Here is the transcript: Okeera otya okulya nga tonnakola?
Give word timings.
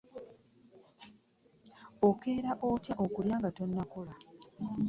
Okeera 2.07 2.51
otya 2.69 2.93
okulya 3.03 3.35
nga 3.39 3.49
tonnakola? 3.57 4.13